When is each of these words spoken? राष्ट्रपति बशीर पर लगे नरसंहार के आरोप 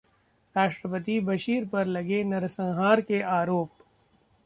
राष्ट्रपति 0.55 1.19
बशीर 1.19 1.65
पर 1.65 1.85
लगे 1.85 2.23
नरसंहार 2.23 3.01
के 3.01 3.21
आरोप 3.21 3.69